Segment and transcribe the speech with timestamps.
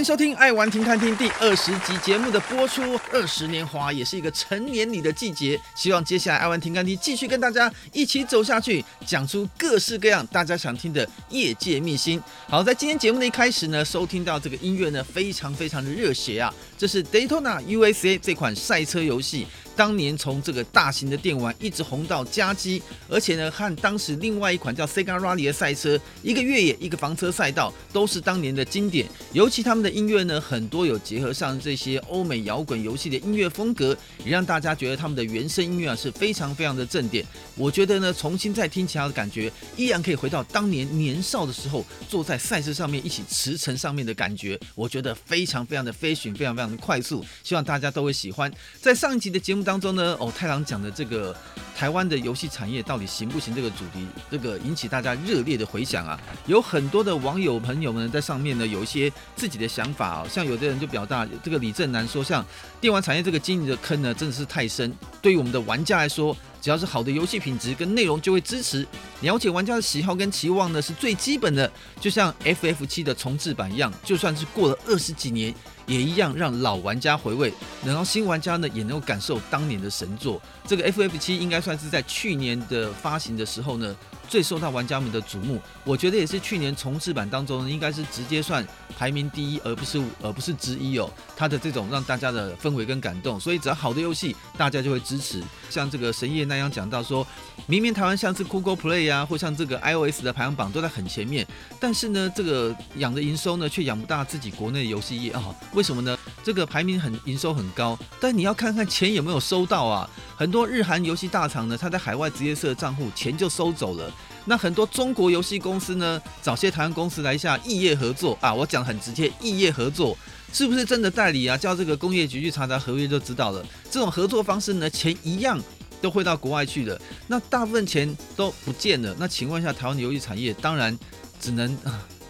[0.00, 2.98] 迎收听《爱玩停看听》第二十集节目的播出。
[3.12, 12.18] 二十年华也是一个成年礼的季节，希望接下来《爱玩停看听》继续跟大家一起走下去，讲出各式各样大家想听的业界秘辛。
[12.48, 16.52] 好，在今天节目的一开始呢，收听到这个音乐呢，非常非常的热血啊！
[16.78, 19.46] 这是 Daytona USA 这款赛车游戏。
[19.80, 29.08] 当年从这个大型的电玩一直红到加机，而且呢，和当时另外一款叫 Sega Rally 的赛车，一个越野，一个房车赛道，都是当年的经典。
[29.32, 37.24] 尤其他们的音乐呢，很多有结合上这些欧美摇滚游戏的音乐风格，也让大家觉得他们的原声音乐啊是非常非常的正点。
[37.56, 44.60] 我觉得呢，重新再听起来的感觉，依然可以回到当年年少的时候，坐在赛车上面一起驰骋上面的感觉。
[44.74, 47.24] 我觉得非常非常的飞旋，非常非常的快速。
[47.42, 48.52] 希望大家都会喜欢。
[48.78, 49.69] 在上一集的节目当。
[49.70, 51.32] 当中呢，哦，太郎讲的这个
[51.76, 53.54] 台湾的游戏产业到底行不行？
[53.54, 56.20] 这个主题，这个引起大家热烈的回响啊！
[56.46, 60.26] 有很多的网友朋友们在上面呢，有一些自己的想法啊。
[60.28, 62.44] 像有的人就表达，这个李正南说，像
[62.80, 64.92] 电玩产业这个经营的坑呢，真的是太深。
[65.22, 68.84] 对于我们的玩家来说，只要是好的游戏品质跟内容，就会支持。
[69.20, 71.70] 了解玩家的喜好跟期望呢，是最基本的。
[72.00, 75.54] 就像 FF7 的重制版一样，就算是过了二十几年。
[75.90, 77.52] 也一样让老玩家回味，
[77.82, 80.40] 能让新玩家呢也能够感受当年的神作。
[80.64, 83.96] 这个 FF 七应该算是在去年的发行的时候呢，
[84.30, 88.64] 最受到玩家们的瞩目，我觉得也是去年重制版当中呢，应该是直接算
[88.96, 91.10] 排名第一，而不是而不是之一哦。
[91.36, 95.42] 它的这种让大家的氛围跟感动，所以只要好的游戏，大家就会支持。
[95.68, 97.26] 像这个神夜那样讲到说，
[97.66, 101.44] 明明台湾像是 Google Play 啊，或像这个 iOS 的排行榜都在很前面，
[101.80, 105.52] 但是呢，这个养的营收呢却养不大自己国内的游戏业啊？
[105.74, 106.16] 为什么呢？
[106.44, 110.08] 这个排名很营收很高，但你要看看钱有没有收到啊？
[110.36, 114.10] 很多日韩游戏大厂呢，他在海外直接设账户，钱就收走了。
[114.44, 120.16] 那很多中国游戏公司呢，找些台湾公司来一下异业合作啊，我讲很直接，异业合作
[120.52, 121.56] 是不是真的代理啊？
[121.56, 123.64] 叫这个工业局去查查合约就知道了。
[123.90, 125.60] 这种合作方式呢，钱一样
[126.00, 129.14] 都会到国外去的，那大部分钱都不见了。
[129.18, 130.98] 那请问一下，台湾游戏产业当然
[131.40, 131.76] 只能。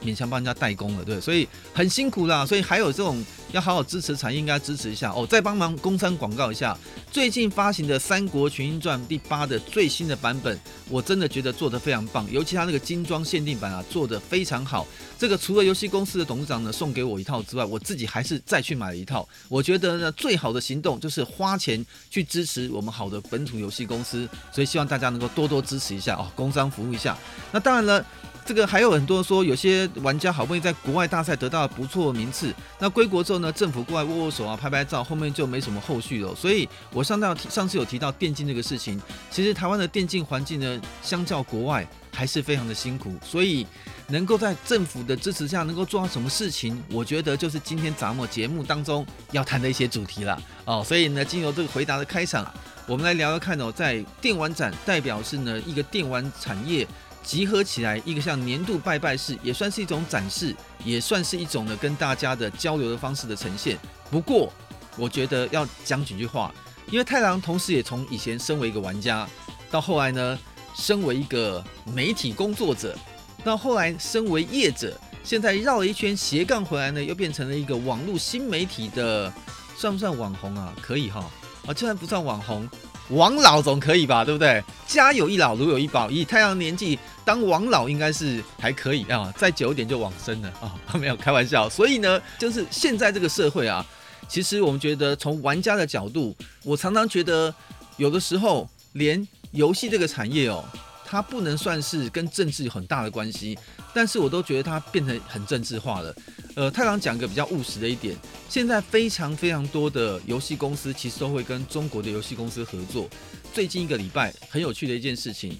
[0.02, 2.46] 勉强帮人家代工了，对，所以很辛苦啦。
[2.46, 5.26] 所以还有这种要好好支持产业，应该支持一下哦。
[5.26, 6.76] 再帮忙工商广告一下，
[7.10, 10.58] 最近发行的《三国群英传》第八的最新的版本，
[10.88, 14.86] 我真的觉得做得非常棒，尤其他那个精装限定版啊，做得非常好。
[15.18, 19.28] 这个除了游戏公司的董事长呢送给我一套之外，我自己还是再去买了一套。
[19.48, 27.18] 我觉得呢，最好的行动就是花钱去支持我们好的本土游戏公司，所以希望大家能够多多支持一下哦，工商服务一下。
[27.52, 28.04] 那当然了。
[28.50, 36.34] 这个还有很多说，有些玩家好不容易在国外大赛得到了不错的名次，那归国之后呢，政府过来握握手啊，拍拍照，后面就没什么后续了。
[36.34, 39.00] 所以我上到上次有提到电竞这个事情，
[39.30, 43.14] 其实台湾的电竞环境呢，相较国外还是非常的辛苦。
[43.24, 43.64] 所以
[44.08, 50.82] 能够在政府的支持下能够做到什么事情，我觉得就是今天咱们节目当中要谈的一些主题了哦。
[50.84, 52.52] 所以呢，经由这个回答的开场，
[52.84, 56.84] 我们来聊聊看哦，在电玩展代表是呢一个电玩产业。
[57.22, 63.78] 集合起来一个像年度拜拜式，也算是一种展示，也算是一种呢跟大家的交流的方式的呈现。
[64.10, 64.52] 不过，
[64.96, 66.52] 我觉得要讲几句话，
[66.90, 69.28] 因为太郎同时也从以前身为一个玩家，
[69.70, 70.38] 到后来呢，
[70.74, 72.96] 身为一个媒体工作者，
[73.44, 79.32] 到后来身为业者，现在绕了一圈斜杠回来呢，又变成了一个网络新媒体的，
[79.76, 80.74] 算不算网红啊？
[80.82, 81.24] 可以哈，
[81.66, 82.68] 啊，既然不算网红。
[83.10, 84.62] 王老总可以吧，对不对？
[84.86, 86.10] 家有一老，如有一宝。
[86.10, 91.68] 以太阳年纪当王老应该是还可以啊，再久一点就往生了啊，没有开玩笑。
[91.68, 93.84] 所以呢，就是现在这个社会啊，
[94.28, 97.54] 其实我们觉得从玩家的角度，我常常觉得
[97.96, 100.64] 有的时候连游戏这个产业哦。
[101.12, 103.58] 它不能算是跟政治有很大的关系，
[103.92, 106.14] 但是我都觉得它变成很政治化了。
[106.56, 108.16] 呃，太郎讲个比较务实的一点，
[108.48, 113.08] 现在非常非常多的游戏公司其实都会跟中国的游戏公司合作。
[113.52, 115.56] 最近一个礼拜很有趣的一件事情，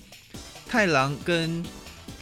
[0.67, 1.63] 太郎跟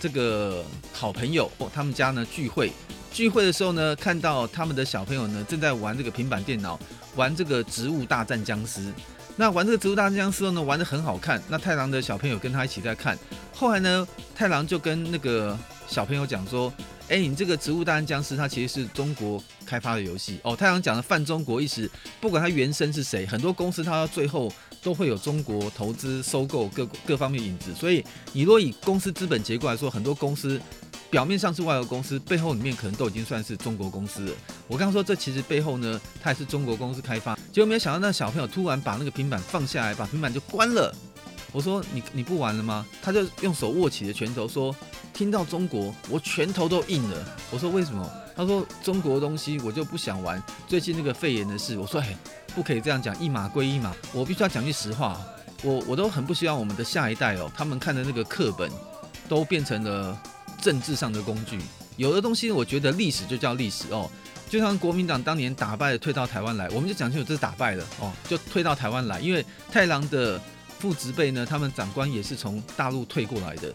[0.00, 2.70] 这个好朋友哦，他们家呢聚会，
[3.12, 6.78] 聚会的时候呢，看到他们的小朋友呢正在玩这个平板电脑，
[7.16, 8.80] 玩这个《植物大战僵尸》。
[9.36, 11.42] 那玩这个植物大战僵尸呢，玩得很好看。
[11.48, 13.16] 那太郎的小朋友跟他一起在看。
[13.54, 15.56] 后来呢，太郎就跟那个
[15.88, 16.72] 小朋友讲说
[17.08, 27.74] ：“哎、你这个植物大战僵尸，它其实是中国开发的游戏哦。”太郎讲的泛中国意思，不管它原生是谁，很多公司它到最后都会有中国投资收购各各方面影子。
[27.74, 30.60] 所以，你若以公司资本结构来说，很多公司。
[31.10, 34.32] 表面上是外国公司，背后里面可能都已经算是中国公司了。
[34.66, 37.34] 我刚刚说这其实背后呢，它也是中国公司开发。
[37.50, 40.94] 结果没有想到，那小朋友突然把那个平板放下来，把平板就关了。
[41.52, 42.86] 我说你你不玩了吗？
[43.02, 44.74] 他就用手握起了拳头说
[45.14, 47.16] ：“听到中国，我拳头都硬了。
[47.50, 48.10] 我说为什么？
[48.36, 50.42] 他说中国东西我就不想玩。
[50.66, 52.16] 最近那个肺炎的事，我说哎，
[52.54, 53.94] 不可以这样讲，一码归一码。
[54.12, 55.20] 我必须要讲句实话，
[55.62, 58.70] 我我都很不希望我们的下一代哦，他们看的那个课本
[59.28, 60.16] 都变成了
[60.60, 61.58] 政治上的工具。
[61.96, 64.08] 有的东西我觉得历史就叫历史哦，
[64.48, 70.40] 就像国民党当年打败了退到台湾来，我们就讲清楚这是打败了哦，就退到台湾来，因为太郎的
[70.78, 73.72] 副职辈呢，他们长官也是从大陆退过来的。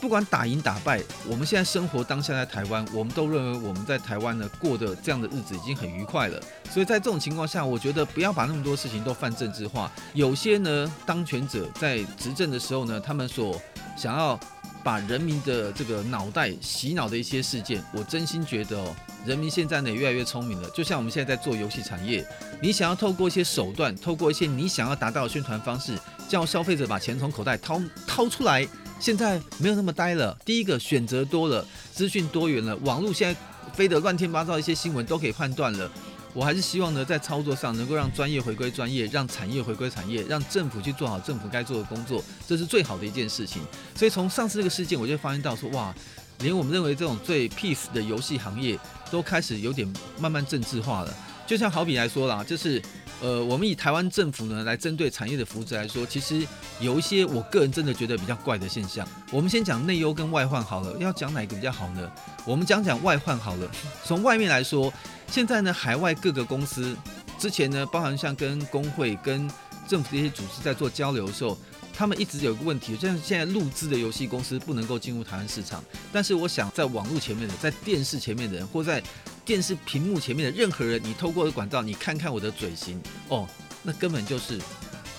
[0.00, 6.42] 不管打赢打败，我们现在生活当下在台湾，我们都认为我们在台湾呢过的这样的日子已经很愉快了。
[6.68, 9.88] 所以在这种情况下，我觉得不要把那么多事情都泛政治化。
[10.12, 13.56] 有些呢，当权者在执政的时候呢，他们所
[13.96, 14.38] 想要
[14.82, 20.68] 把人民的这个脑袋洗脑的一些事件，我真心觉得哦，人民现在呢越来越聪明了。
[20.70, 22.26] 就像我们现在在做游戏产业，
[22.60, 25.98] 你想要透过一些手段，透过一些你想要达到的宣传方式，
[26.28, 28.66] 叫消费者把钱从口袋掏掏出来。
[28.98, 30.38] 现在没有那么呆了。
[30.44, 33.40] 第一个选择多了，资讯多元了，网络现在
[33.72, 35.90] 飞得乱七八糟，一些新闻都可以判断了。
[36.34, 43.62] 我还是希望呢，在操作上能够让专业回归专业，让产业回归产业，让政府去做好政府该做的工作，这是最好的一件事情。
[43.94, 45.94] 所以从上次这个事件，我就发现到说，哇，
[46.38, 48.78] 连我们认为这种最 peace 的游戏行业，
[49.10, 49.86] 都开始有点
[50.18, 51.14] 慢慢政治化了。
[51.46, 52.80] 就像好比来说啦，就是。
[53.20, 56.46] 呃，我们以台湾政府呢来针对产业的福祉来说，其实
[56.80, 59.06] 有一些我个人真的觉得比较怪的现象。
[59.30, 62.10] 我们先讲内忧跟外患好了，要讲哪一个比较好呢？
[62.44, 63.70] 我们讲讲外患好了。
[64.04, 64.92] 从外面来说，
[65.28, 66.96] 现在呢，海外各个公司
[67.38, 69.48] 之前呢，包含像跟工会、跟
[69.86, 71.56] 政府这些组织在做交流的时候，
[71.94, 75.84] 他们一直有一个问题，就像现在陆资的游戏公司不能够进入台湾市场。
[76.12, 79.02] 但是我想，在网络前面的，在电视前面的人，或在
[79.44, 83.46] 电视屏幕前面的任何人，你透过的管道，你看看我的嘴型哦，
[83.82, 84.60] 那根本就是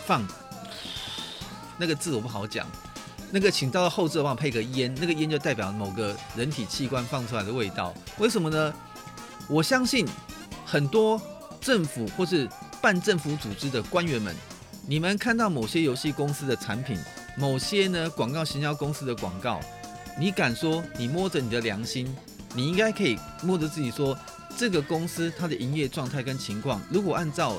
[0.05, 0.27] 放
[1.77, 2.67] 那个字我不好讲，
[3.31, 7.93] 那个请到后置帮我配个烟，那个烟就代表某个人体器官放出来的味道。
[8.17, 8.73] 为什么呢？
[9.47, 10.07] 我相信
[10.65, 11.21] 很多
[11.59, 12.49] 政府或是
[12.81, 14.35] 半政府组织的官员们，
[14.85, 16.99] 你们看到某些游戏公司的产品，
[17.37, 19.61] 某些呢广告行销公司的广告，
[20.19, 22.13] 你敢说你摸着你的良心？
[22.53, 24.17] 你应该可以摸着自己说，
[24.57, 27.57] 这个公司它的营业状态跟情况，如果按照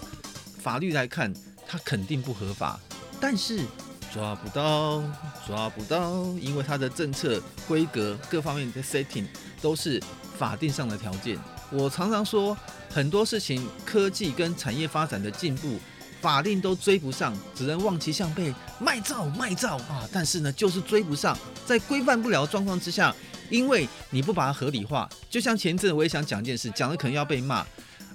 [0.61, 1.33] 法律来看，
[1.66, 2.78] 它肯定不合法。
[3.19, 3.64] 但是
[4.12, 5.02] 抓不到，
[5.47, 9.25] 抓不到，因为它的政策规格各方面的 setting
[9.62, 10.00] 都是
[10.37, 11.38] 法定上的条件。
[11.71, 12.54] 我常常说，
[12.90, 15.78] 很多事情科技跟产业发展的进步，
[16.25, 18.50] 法令都追不上，只能望其项背，
[18.81, 20.09] 卖照卖照啊！
[20.11, 23.14] 但是呢，就是追不上，在规范不了的状况之下。
[23.50, 27.62] 因为你不把它合理化，就像前阵我也想讲一件事，讲了可能要被骂。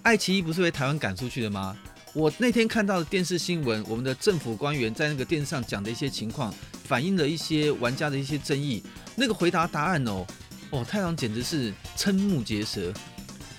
[0.01, 1.77] 爱奇艺不是被台湾赶出去的吗？
[2.13, 6.51] 我那天看到的电视新闻，我们的政府官员在那个电视上讲的一些情况，
[6.83, 8.83] 反映了一些玩家的一些争议。
[9.15, 10.25] 那个回答答案哦，
[10.71, 12.91] 哦，太郎简直是瞠目结舌。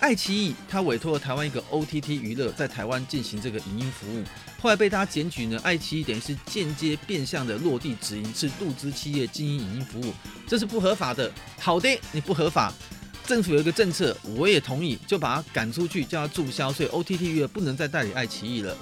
[0.01, 4.25] 爱奇艺他委托了台湾一个 OTT 娱乐在台湾进行这个影音服务。
[4.59, 10.13] 后来被大家检举呢，爱奇艺等于是间接变相的落地直营，是入资企业经营影音服务，
[10.47, 11.31] 这是不合法的。
[11.59, 12.73] 好的，你不合法，
[13.27, 18.75] 政府有一个政策，我也同意，就把它赶出去，叫它注销，所以 OTT 娱乐不能再代理爱奇艺了。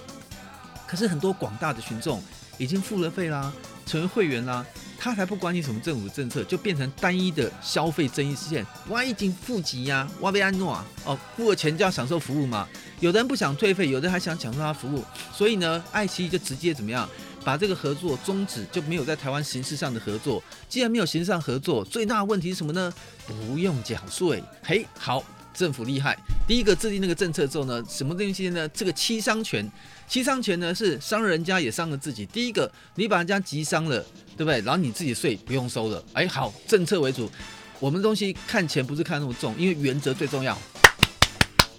[0.87, 2.23] 可是很多广大的群众
[2.59, 3.53] 已经付了费啦，
[3.85, 4.65] 成为会员啦。
[5.01, 8.67] 他才不管你什么政府政策，就变成单一的消费争议事件。
[8.89, 12.69] 我已经付给呀，我被安诺啊，哦，付了钱就要享受服务嘛。
[12.99, 17.09] 有的人不想退费，有的人还想享受他服务，所以呢，爱奇艺就直接怎么样，
[17.45, 20.43] 把这个合作终止，就没有在台湾形式上的合作。
[20.69, 22.93] 既然没有形式上合作，最大的问题是什么呢？
[23.27, 24.43] 不用缴税。
[24.65, 25.25] 嘿，好。
[25.55, 28.69] 政府厉害，第一个制定那个政策之后呢，什么东西呢？
[28.69, 29.69] 这个七伤拳，
[30.07, 32.25] 七伤拳呢是伤人家也伤了自己。
[32.27, 34.05] 第一个，你把人家击伤了，
[34.37, 34.61] 对不对？
[34.61, 36.03] 然后你自己税不用收了。
[36.13, 37.31] 哎，好，政策为主，
[37.81, 40.57] 我们东西看钱不是看那么重，因为原则最重要。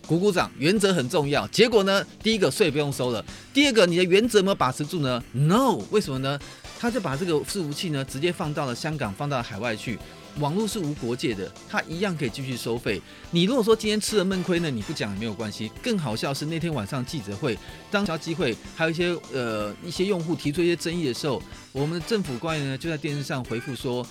[0.05, 1.47] 鼓鼓掌，原则很重要。
[1.49, 3.23] 结果呢，第一个税不用收了，
[3.53, 6.39] 第二个你的原则没有把持住呢？No，为什么呢？
[6.79, 9.99] 他就把这个伺服器呢直接放到了香港，放到了海外去。
[10.38, 13.01] 网络是无国界的，它一样可以继续收费。
[13.31, 15.71] 你如果说今天吃了闷亏呢，你不讲也没有关系。
[15.81, 17.57] 更好笑是那天晚上记者会，
[17.91, 24.05] 当消机会还有一些呃一些用户提出一些争议的时候，我们的政府官员呢就在电视上回复说，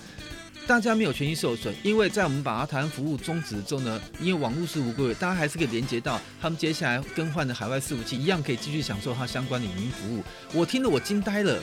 [0.67, 10.23] 大家没有权益受损，因为在我们把它台湾服务终止之后呢，因为网络是无国界，大家还是可以连接到他们接下来更换的海外伺服器，一样可以继续享受它相关的语音服务。
[10.53, 11.59] 我听得我惊呆了。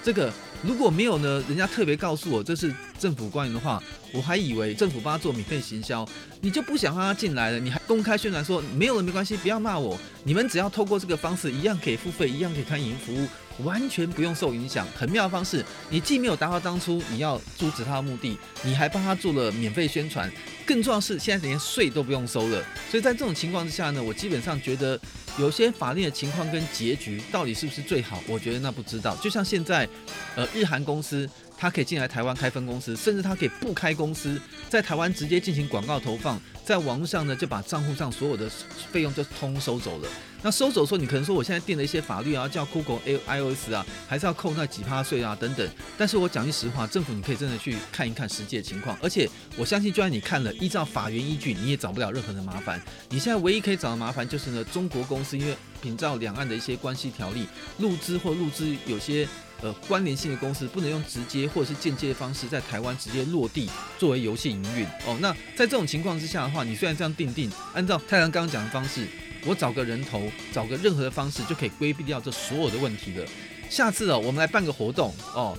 [0.00, 6.06] 这个如果没有呢，人家特别告诉我这是政府官员的话，我还以为政府帮他做免费行销，
[6.40, 13.26] 你就不想让他进来了，你还公开宣传说没有了没关系，不要骂我，你们只要透过这个方式一样可以付费，一样可以看影音服务，
[13.64, 14.86] 完全不用受影响。
[14.96, 20.30] 很妙的方式，你既没有达到当初你要阻止他的目的，你还帮他做了免费宣传。
[20.66, 22.64] 更重要的是，现在连税都不用收了。
[22.90, 25.00] 所以在这种情况之下呢，我基本上觉得
[25.38, 29.16] 有些法令的情况跟结局到底是不是最好，我觉得那不知道。
[29.16, 29.88] 就像现在，
[30.36, 31.28] 呃，日韩公司。
[31.60, 38.48] 他可以进来台湾开分公司，甚至他可以不开公司，在台湾直接进行广告投放，在网络上呢就把账户上所有的
[38.92, 40.08] 费用就通收走了。
[40.42, 45.68] 那收走说，你可能说我现在定了一些法律啊，叫 Google A iOS 啊，还是要扣那几趴税啊等等。
[45.96, 52.80] 但是我讲句实话，政府你可以真的去看一看实际的情况，而且我相信，就算你看了，依照法源依据，你也找不了任何的麻烦。
[53.10, 59.26] 你现在唯一可以找的麻烦就是呢，中国公司因为凭照两岸的一些关系条例，入资或入资有些。
[59.60, 63.68] 呃，关联性的公司不能用直接或者是间接的方式在台湾直接落地
[63.98, 65.18] 作为游戏营运哦。
[65.20, 69.04] 那在这种情况之下的话，你虽然这样定定，按照太阳刚刚讲的方式，
[69.46, 73.24] 我找个人头，找个任何的方式就可以规避掉这所有的问题了。
[73.70, 75.56] 下次哦，我们来办个活动哦，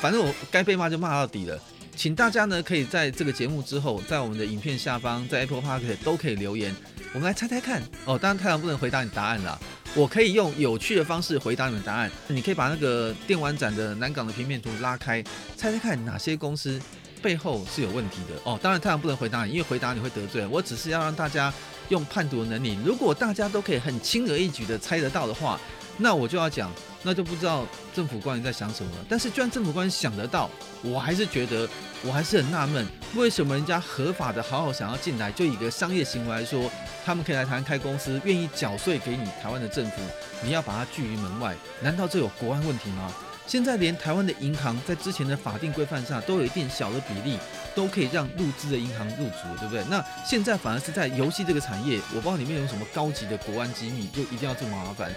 [0.00, 1.58] 反正我该被骂就骂到底了。
[1.94, 6.74] 请大家呢可以在这个节目之后，在我们的影片下方，在 Apple Podcast 都可以留言，
[7.12, 8.18] 我们来猜猜看哦。
[8.18, 9.58] 当然太阳不能回答你答案啦。
[9.94, 12.10] 我可以用有趣的方式回答你们答案。
[12.28, 15.22] 你可以把那个电玩展的南港的平面图拉开，
[15.54, 16.80] 猜猜看哪些公司
[17.20, 18.58] 背后是有问题的哦。
[18.62, 20.46] 当然，太阳不能回答你，因为回答你会得罪。
[20.46, 21.52] 我只是要让大家
[21.92, 22.78] 用判读的能力。
[22.82, 25.60] 如果大家都可以很轻而易举的猜得到的话，
[25.98, 26.72] 那我就要讲，
[27.02, 29.04] 那就不知道政府官员在想什么了。
[29.10, 30.48] 但是，就算政府官员想得到，
[30.80, 31.68] 我还是觉得，
[32.02, 36.70] 我还是很纳闷，为什么人家合法的好好想要进来，就以一个商业行为来说。
[37.04, 40.00] 他们可以来台湾开公司，愿意缴税给你台湾的政府，
[40.42, 43.12] 你要把它拒于门外，难道这有国安问题吗？
[43.44, 47.36] 现在连台湾的银行在之前的法定规范下都有一定小的比例，
[47.74, 49.84] 都可以让入资的银行入主，对不对？
[49.88, 55.12] 那现在反而是在游戏这个产业，我不知道里面有什么高级的国安机密，就一定要这么麻烦。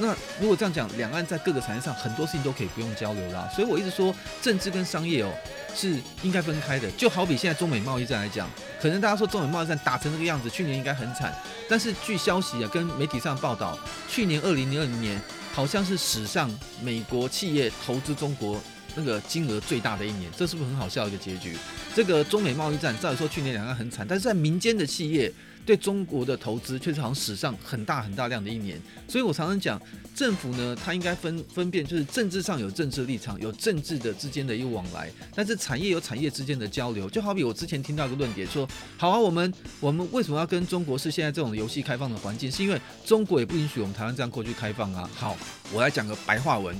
[0.00, 3.50] 那如果这样讲，两岸在各个产业上很多事情都可以不用交流啦。
[3.54, 5.32] 所以我一直说，政治跟商业哦
[5.74, 6.88] 是应该分开的。
[6.92, 8.48] 就好比现在中美贸易战来讲。
[8.80, 11.34] 可能大家说中美贸易战打成这个样子，去年应该很惨。
[11.68, 13.76] 但是据消息啊，跟媒体上报道，
[14.08, 15.20] 去年二零二零年
[15.52, 16.48] 好像是史上
[16.80, 18.60] 美国企业投资中国
[18.94, 21.56] 那个金额最大的一年，这是不是很好笑一个结局？
[21.94, 25.32] 这个中美贸易战，照理说去年两岸很惨，但是在民间的企业。
[25.66, 29.78] 对中国的投资却是好像史上很大很大量的一年，所以我常常讲，
[30.14, 37.10] 政府呢，它应该分分辨，就是政治上有政治立场，有政治的之间的一个往来，但是产业有产业之间的交流。
[37.10, 38.66] 就好比我之前听到一个论点说，
[38.96, 42.50] 好啊，我们我们为什么要跟中国是现在这种游戏开放的环境？
[42.50, 45.10] 是因为中国也不允许我们台湾这样过去开放啊。
[45.14, 45.36] 好，
[45.70, 46.74] 我来讲个白话文，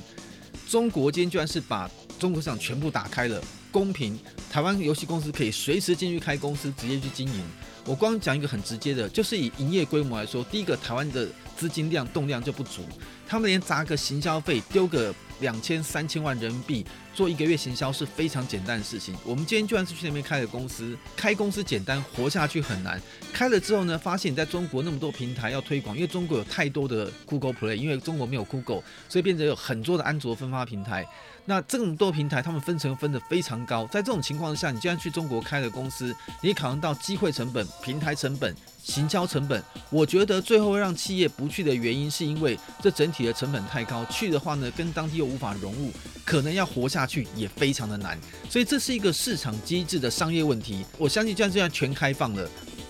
[0.69, 4.15] 中国今天居然是把中国市场全部打开了，公平，
[4.51, 7.43] 台湾游戏公司可以随时进去开公司，直接去经营。
[7.85, 11.27] 我光讲一个很直接的，就是以营业规模来说，第一个台湾的
[11.57, 12.83] 资金量动量就不足，
[13.29, 19.15] 他们连砸个行销费丢个两千三千万人民币做一个月行销是非常简单的事情。
[19.23, 22.99] 我们今天就算是去那边开个公司，开公司简单，活下去很难。
[23.31, 31.05] 开了之后呢，发现你在中国那么多平台要推广，因为中国有太多的 Google Play，因为中国没有 Google，所以变成有很多的安卓分发平台。
[31.45, 33.85] 那这么多平台，他们分成分得非常高。
[33.87, 38.55] 在这种情况下，你既然去中国开了公司，你考量到机会成本、平台成本、
[38.89, 44.03] 行销成本，我觉得最后会让企业不去的原因，是因为这整体的成本太高。
[44.05, 45.91] 去的话呢，跟当地又无法融入，
[46.25, 48.19] 可能要活下去也非常的难。
[48.49, 50.83] 所以这是一个市场机制的商业问题。
[50.97, 52.49] 我相信，既然这样全开放了。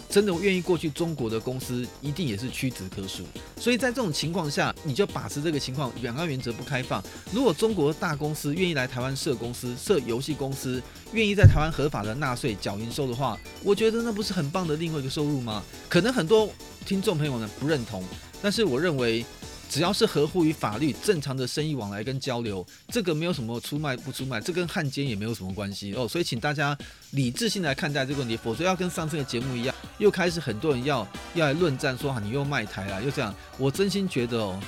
[0.10, 3.24] 真的愿意过去中国的公司，一定也是屈指可数。
[3.58, 7.04] 所以在这种情况下，你就把持这个情况，两个原则不开放。
[7.32, 10.82] 如果中国大公司愿意来台湾设公司、设游戏公司，
[11.14, 15.64] 愿意在台湾合法的纳税、缴营收的话，我觉得那不是很棒的另外一个收入吗？
[15.88, 16.50] 可能很多
[16.86, 18.04] 听众朋友呢不认同，
[18.42, 19.24] 但是我认为。
[19.70, 26.08] 只要是合乎于法律正常的生意往来跟交流，这个没有什么出卖不出卖，这跟汉奸也没有什么关系哦。
[26.08, 26.76] 所以请大家
[27.12, 33.32] 理智性来看待这个问题，否则要跟上次的节目一样，又开始很多人要要来论战，说哈你又卖台了，又这样。
[33.60, 34.60] 我真心觉得哦，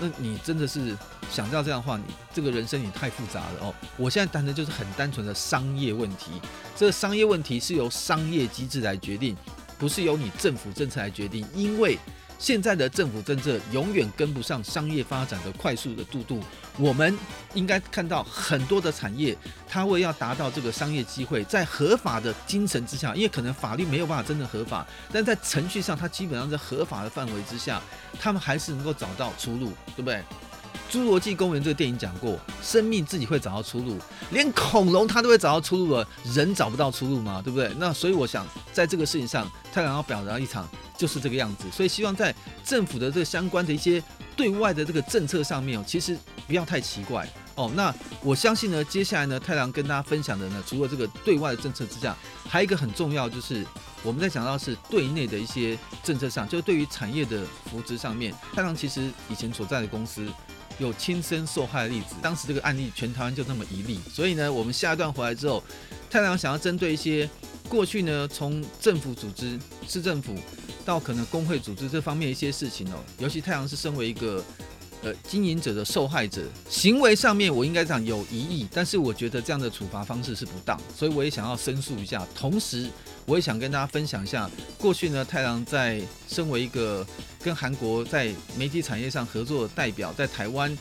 [0.00, 0.96] 那你真的是
[1.30, 3.74] 想到这样的话，你这个人生也太复杂了哦。
[3.98, 6.30] 我现在谈的就是很单纯的商业问题，
[6.74, 9.36] 这个商业问题是由商业机制来决定，
[9.78, 11.98] 不是由你政府政策来决定，因为。
[12.38, 16.40] 现在的政府政策永远跟不上商业发展的快速的速度。
[16.78, 17.16] 我们
[17.54, 27.80] 应该看到很多的产业，它为要达到这个商业机会，在合法的精神之下，因为可能法律没有办法真的合法，但在程序上，它基本上在合法的范围之下，
[28.20, 30.16] 他们还是能够找到出路，对不对？
[30.92, 33.98] 《侏罗纪公园》这个电影讲过，生命自己会找到出路，
[34.30, 37.40] 连恐龙它都会找到出路了，人找不到出路吗？
[37.42, 37.72] 对不对？
[37.78, 41.64] 那所以我想，在这个事情上，太阳要表达一场就是这个样子。
[41.72, 44.02] 所以希望在政府的这个相关的一些
[44.36, 47.70] 对外的这个政策上面哦，其实不要太奇怪哦。
[47.74, 52.16] 那我相信呢，接下来呢，太郎跟大家分享的呢，除了这个对外的政策之下，
[52.48, 53.64] 还有一个很重要，就是
[54.02, 60.26] 我们在讲到是对内的一些政策上，就是对于产业的扶植上面，太郎其实以前所在的公司
[60.78, 65.62] 有亲身受害的例子，当时这个案例全台湾就那么一例，所以呢，我们下一段回来之后，
[66.10, 67.28] 太郎想要针对一些
[67.68, 70.34] 过去呢，从政府组织、市政府
[70.86, 74.42] 到可能工会组织这方面一些事情哦，尤其太阳是身为一个。
[75.02, 82.26] 呃，经营者的受害者行为上面，我应该讲有疑义，但是我觉得这样的处罚方式是不当，所以我也想要申诉一下。
[82.34, 82.88] 同时，
[83.26, 87.06] 我也想跟大家分享一下，过去呢，太阳在身为一个
[87.42, 90.76] 跟韩国在媒体产业上合作的代表，在台湾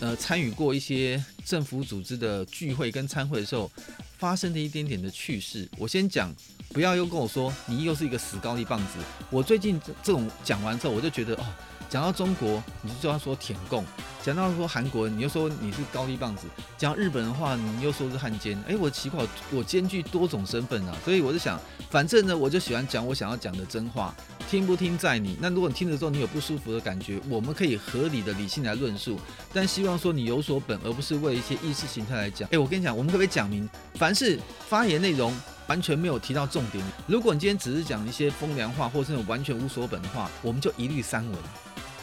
[0.00, 3.70] 呃参与过一些政府组织的聚会跟参会的时候，
[4.16, 5.68] 发生的一点点的趣事。
[5.76, 6.34] 我先讲，
[6.72, 8.98] 不要又跟我说你又是一个死高丽棒子。
[9.30, 11.44] 我最近这这种讲完之后，我就觉得哦。
[11.90, 13.84] 讲到中国，你就要说舔共；
[14.22, 16.46] 讲到说韩国，你又说你是高丽棒子；
[16.78, 18.58] 讲日本的话，你又说是汉奸。
[18.66, 20.96] 哎，我奇怪，我兼具多种身份啊！
[21.04, 24.14] 所以我就想，反正呢，我就喜欢讲我想要讲的真话，
[24.48, 25.36] 听不听在你。
[25.38, 29.20] 那如果你听的时候你有不舒服的感觉，我们可以合理的、理性来论述。
[29.52, 32.48] 但希望说你有所本，而不是为一些意识形态来讲。
[32.52, 35.30] 哎，我跟你讲，我们可不可以讲明，凡是发言内容
[35.72, 41.34] 完全没有提到重点，如果你今天只是讲一些风凉话，或是完全无所本的话，我们就一律删文。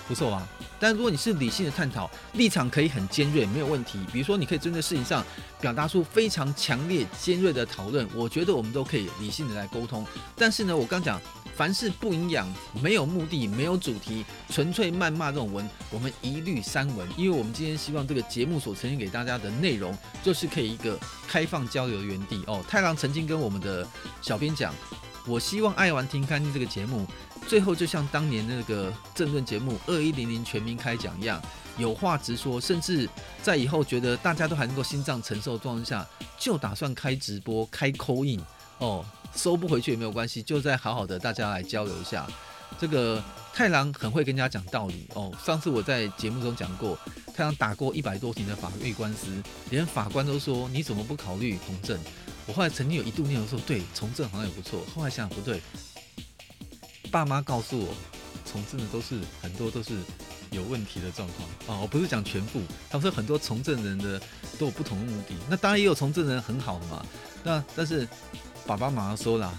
[0.08, 0.48] 不错吧？
[0.80, 4.00] 但如果你是理性的探讨，立场可以很尖锐，没有问题。
[4.12, 5.24] 比如说，你可以针对事情上
[5.62, 10.04] 表达出非常强烈、尖锐的讨论，我觉得我们都可以理性的来沟通。
[10.36, 11.22] 但是呢，我刚讲，
[11.60, 12.48] 凡是不营养、
[12.82, 17.06] 没有目的、没有主题、纯粹谩骂这种文，我们一律删文。
[17.18, 19.94] 因为我们今天希望这个节目所呈现给大家的内容，
[20.24, 22.64] 就是可以一个开放交流的园地哦。
[22.70, 23.86] 太郎曾经跟我们的
[24.22, 24.74] 小编讲，
[25.28, 27.06] 我希望爱玩听看这个节目。
[27.46, 31.42] 最后就像当年那个政论节目《二一零零全民开讲》一样，
[31.78, 33.10] 有话直说，甚至
[33.44, 38.42] 在以后觉得大家都还能够心脏承受的状况下，就打算开直播、开 call in
[38.78, 39.04] 哦，
[39.36, 42.28] 收不回去也没有关系，就再好好的大家来交流一下。
[42.80, 43.22] 这个
[43.54, 45.32] 太郎很会跟人家讲道理哦。
[45.44, 46.98] 上次我在节目中讲过，
[47.36, 49.28] 太郎打过一百多庭的法律官司，
[49.70, 52.00] 连法官都说你怎么不考虑从政？
[52.46, 54.82] 我后来曾经有一度念头说，对，从政好像也不错。
[54.96, 55.62] 后来想想不对。
[57.12, 57.94] 爸妈告诉我，
[58.46, 59.94] 从政的都是很多都是
[60.52, 61.82] 有问题的状况啊！
[61.82, 64.22] 我不是讲全部，他们说很多从政人的
[64.60, 65.34] 都有不同的目的。
[65.50, 67.06] 那当然也有从政人很好的嘛。
[67.44, 68.08] 那但是
[68.70, 69.52] 爸爸妈妈说了，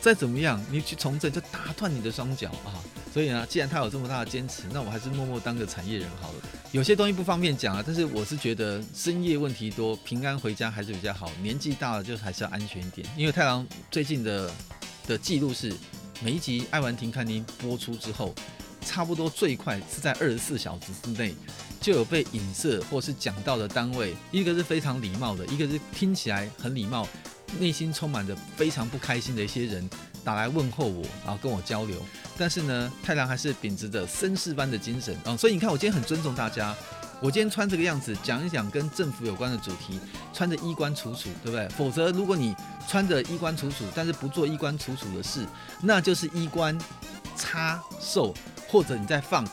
[0.00, 2.78] 再怎么样你去从政就打断你的双脚啊！
[3.12, 6.34] 所以呢，既然他有这么大的坚持，那我还是默默当个产业人好了。
[6.70, 11.28] 有些东西不方便讲啊，但是我是觉得深夜问题多，平安回家还是比较好。
[11.42, 13.04] 年纪大了就还是要安全一点。
[13.16, 14.50] 因为太郎最近的
[15.06, 15.74] 的记录是。
[16.22, 18.32] 每一集《爱玩听看听》播出之后，
[18.80, 21.34] 差不多最快是在二十四小时之内，
[21.80, 27.06] 就有被影射或是讲到的单位，一个是非常礼貌的，一个是听起来很礼貌，
[27.58, 29.88] 内心充满着非常不开心的一些人
[30.22, 32.00] 打来问候我，然后跟我交流。
[32.36, 36.74] 但是呢，太郎还是秉持着绅士般的精神啊，所以你看，我今天很尊重大家。
[37.20, 39.98] 我今天穿这个样子，讲一讲跟政府有关的主题，
[40.32, 41.66] 穿着衣冠楚楚，对不对？
[41.68, 42.54] 否则，如果你
[42.88, 45.46] 穿着衣冠楚楚，但是不做衣冠楚楚的事，
[45.80, 46.76] 那就是衣冠
[47.36, 48.34] 插瘦，
[48.68, 49.44] 或者你在放，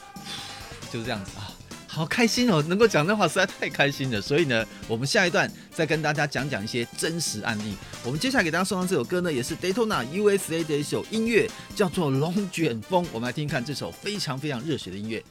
[0.92, 1.51] 就是这样子啊。
[1.94, 4.22] 好开心哦，能够讲这话实在太开心了。
[4.22, 7.76] 所以呢，我们下一段再跟大家讲讲一些真实案例。
[8.06, 13.04] 我们接下来给大家送上这首歌呢，也是 Daytona USA 的一首音乐，叫做《龙卷风》。
[13.12, 15.22] 我们来听听看这首非常非常热血的音乐。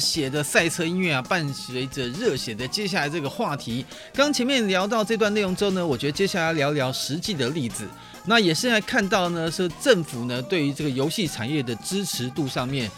[0.00, 3.84] 写的赛车音乐啊，伴随着热血的接下来这个话题。
[4.14, 7.86] 刚前面聊到这段内容之后呢，我觉得接下来聊聊实际的例子。
[8.26, 12.90] 那也是在看到呢，是政府呢对于这个游戏产业的支持度上面，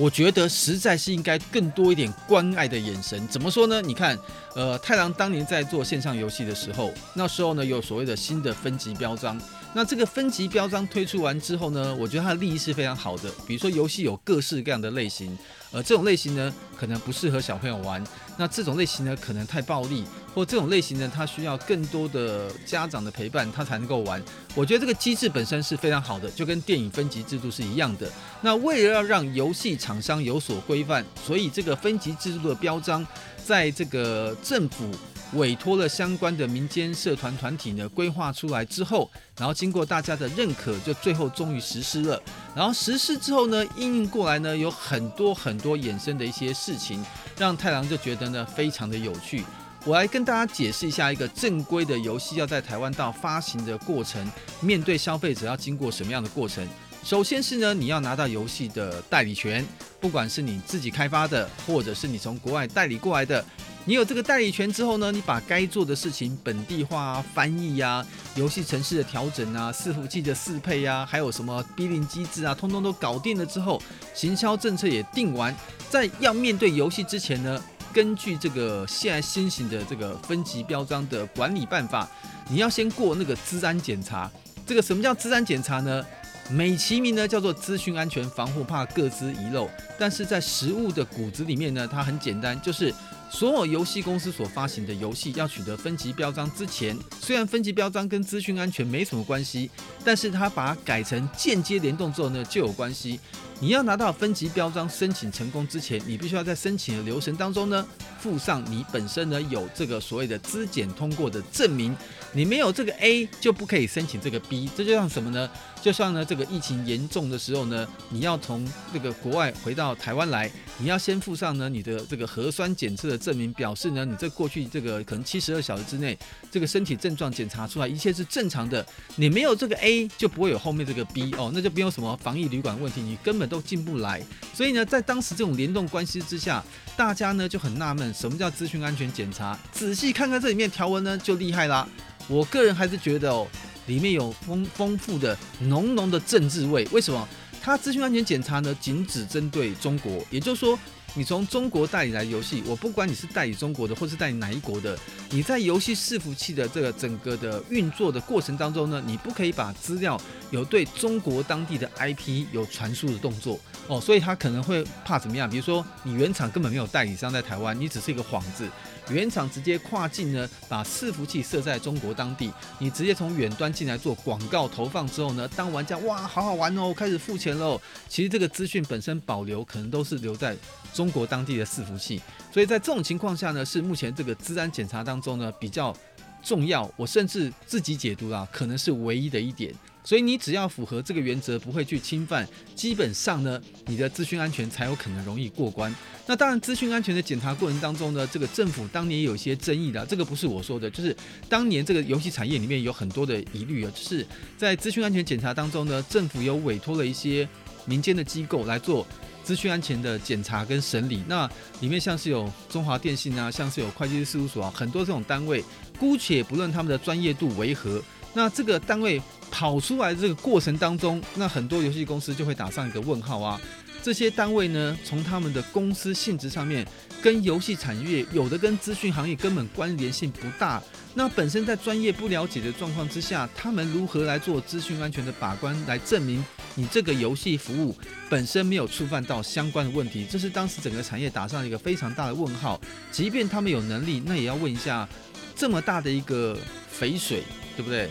[0.00, 3.28] 我觉得实在是应该更多一点关爱的眼神。
[3.28, 3.82] 怎么说呢？
[3.82, 4.18] 你看，
[4.54, 9.38] 呃，太郎当年在做线上游戏的时候，那时候呢有所谓的新的分级标章。
[9.74, 13.30] 那这个分级标章推出完之后呢，我觉得它的利益是非常好的。
[13.46, 15.36] 比如说游戏有各式各样的类型，
[15.70, 18.02] 呃，这种类型呢可能不适合小朋友玩，
[18.38, 24.22] 那这种类型呢可能太暴力，或这种类型呢它需要更多的家长的陪伴，它才能够玩。
[24.54, 28.10] 我觉得这个机制本身是非常好的，就跟电影分级制度是一样的。
[28.40, 33.06] 那为了要让游戏厂商有所规范，所以这个分级制度的标章，
[33.44, 34.90] 在这个政府。
[35.34, 42.20] 委托了相关的民间社团团体呢，规划出来之后，然后经过大家的认可，就最后终于实施了。
[42.52, 47.06] 然后实施之后呢，应用过来呢，有很多很多衍生的一些事情，
[47.38, 49.44] 让太郎就觉得呢，非常的有趣。
[49.86, 56.66] 我来跟大家解释一下，一个正规的游戏要在台湾到发行的过程，面对消费者要经过什么样的过程。
[57.02, 59.66] 首先是呢，你要拿到游戏的代理权，
[59.98, 63.42] 不管是你自己开发的，或者是你从国外代理过来的。
[63.86, 73.80] 你有这个代理权之后呢，你把该做的事情本地化、翻译呀、游戏城市的调整啊、伺服器的适配啊，还有什么 billing 机制啊，通通都搞定了之后，
[74.12, 75.56] 行销政策也定完，
[75.88, 77.60] 在要面对游戏之前呢，
[77.92, 82.08] 根据这个现在新型的这个分级标章的管理办法，
[82.48, 84.30] 你要先过那个治安检查。
[84.66, 86.04] 这个什么叫治安检查呢？
[86.50, 92.92] 美其名呢叫做资讯安全防护，怕各资遗漏，但是在食物的骨子里面呢，它很简单，就是。
[93.30, 99.70] 所有游戏公司所发行的游戏要取得分级标章之前，虽然分级标章跟资讯安全没什么关系，
[100.04, 103.20] 但是它把它改成间接联动之后呢，就有关系。
[103.62, 107.86] 你要拿到分级标章申请成功之前，你必须要在申请的流程当中呢，
[108.18, 111.94] 附上你本身呢有这个所谓的资检通过的证明。
[112.32, 114.70] 你没有这个 A 就不可以申请这个 B。
[114.76, 115.48] 这就像什么呢？
[115.82, 126.18] 就像呢这个疫情严重的时候呢，你要从这个国外回到台湾来，你要先附上呢你的这个核酸检测的证明，表示呢你这过去这个可能七十二小时之内
[126.50, 128.86] 这个身体症状检查出来一切是正常的。
[129.16, 133.50] 你没有这个 A 就不会有后面这个 B 哦，那就没有什么防疫旅馆问题，你根本。
[133.50, 134.22] 都进不来，
[134.54, 136.64] 所以呢，在当时这种联动关系之下，
[136.96, 139.58] 大家呢就很纳闷，什么叫资讯安全检查？
[139.72, 141.84] 仔细看看这里面条文呢，就厉害啦。
[142.28, 143.44] 我个人还是觉得哦，
[143.90, 146.86] 里面有丰丰富的浓浓的政治味。
[146.92, 147.28] 为什么？
[147.60, 150.78] 它资讯安全检查呢，仅只针对中国，也就是说。
[151.14, 154.96] 你从中国代理来游戏，我不管你是代理中国的，或是代理哪一国的，
[155.30, 160.16] 你在游戏伺服器的这个整个的运作的过程当中呢，你不可以把资料
[160.52, 165.50] 有对中国当地的 IP 有传输的动作哦，所以他可能会怕怎么样？
[165.50, 168.68] 比如说你原厂根本没有代理商在台湾，你只是一个幌子。
[169.10, 177.80] 原厂直接跨境呢，把伺服器设在中国当地，你直接从远端进来做广告投放之后呢，当玩家哇，好好玩哦，开始付钱喽。
[178.08, 180.56] 其实这个资讯本身保留可能都是留在
[180.94, 182.20] 中国当地的伺服器，
[182.52, 185.94] 所以在这种情况下呢，是目前这个资安检查当中呢比较
[186.42, 186.90] 重要。
[186.96, 189.74] 我甚至自己解读啊，可能是唯一的一点。
[190.02, 195.94] 所以你只要符合这个原则，不会去侵犯，基本上呢，你的资讯安全才有可能容易过关。
[196.26, 201.14] 那当然，资讯安全的检查过程当中呢，这个政府当年有一些争议的，这个不是我说的，就是
[201.48, 207.46] 当年这个游戏产业里面有很多的疑虑啊，就是在资讯安全检查当中呢，政府有委托了一些
[207.84, 209.06] 民间的机构来做
[209.42, 211.22] 资讯安全的检查跟审理。
[211.26, 215.64] 那里面像是有中华电信啊，像是有会计师事务所啊，很多这种单位，
[215.98, 219.20] 姑且不论他们的专业度为何，那这个单位。
[219.50, 223.60] 跑出来的这个过程当中，那很多游戏公司就会打上一个问号啊。
[224.02, 226.86] 这些单位呢，从他们的公司性质上面，
[227.20, 230.82] 跟游戏产业有的跟资讯行业根本关联性不大。
[231.12, 236.42] 那本身在专业不了解的状况之下，他们如何来做资讯安全的把关，来证明
[236.76, 237.94] 你这个游戏服务
[238.30, 240.26] 本身没有触犯到相关的问题？
[240.30, 242.80] 这是当时整个产业打上一个非常大的问号。
[243.12, 245.06] 即便他们有能力，那也要问一下，
[245.54, 246.56] 这么大的一个
[246.88, 247.42] 肥水，
[247.76, 248.08] 对不对？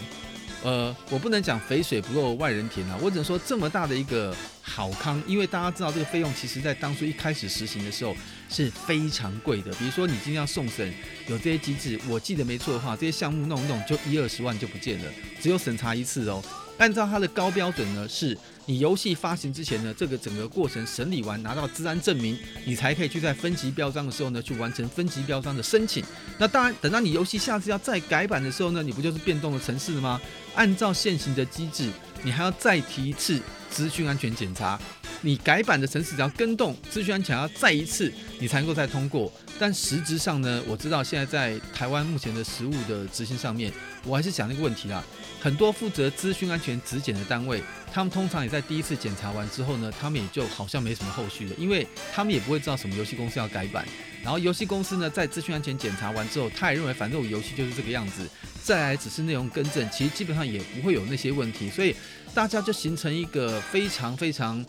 [0.62, 8.13] 呃，我不能讲肥水不落外人田啊，我只能说这么大的一个好康，因为大家知道这个费用，其实在当初一开始实行的时候
[8.50, 9.72] 是非常贵的。
[9.76, 10.93] 比如说你今天要送审，
[11.28, 15.06] 有这些机制，我记得没错的话，这些项目弄一弄就一二十万就不见了，
[15.41, 16.43] 只有审查一次哦。
[16.78, 18.38] 按照它的高标准呢，是
[18.69, 26.05] 你游戏发行之前呢，这个整个过程审理完，拿到资安证明，你才可以去在分级标章的时候呢，去完成分级标章的申请。
[26.38, 30.21] 那当然，等到你游戏下次要再改版的时候呢，你不就是变动了程式了吗？
[30.53, 31.89] 按照现行的机制，
[32.21, 34.79] 你还要再提一次资讯安全检查。
[35.21, 39.34] 你改版的程式只要更动，资讯安全要再一次，你才能够再通过。
[39.58, 43.73] 但实质上呢，我知道现在在台湾目前的实务的执行上面，
[44.05, 45.03] 我还是讲那个问题啦。
[45.39, 53.88] 很多负责资讯安全质检的单位，他们通常也在第一次检查完之后呢，他们也就好像没什么后续了，因为他们也不会知道什么游戏公司要改版。
[54.21, 58.28] 然后游戏公司呢，在资讯安全检查完之后，他也认为反正我游戏就是这个样子，
[58.62, 61.95] 再来只是内容更正，其实基本上也不会有那些问题，所以
[62.34, 64.63] 大家就形成一个非常非常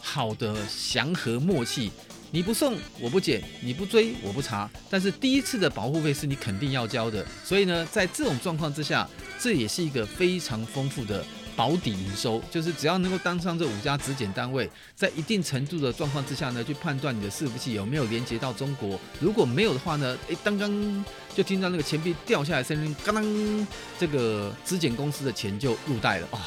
[0.00, 1.92] 好的祥和默契。
[2.30, 7.24] 你不送我不检，你不追我不查，但是第一次的保护费是你肯定要交的。
[7.44, 11.24] 所以呢，在这种状况之下，这也是一个非常丰富的
[11.56, 12.42] 保底营收。
[12.50, 19.00] 就是只要能够当上这五家质检单位，在一定程度的状况之下呢，去判断你的伺服器有没有连接到中国。
[19.20, 23.66] 如果没有的话呢，诶，刚刚就听到那个钱币掉下来声音，刚刚
[23.98, 26.46] 这个质检公司的钱就入袋了啊。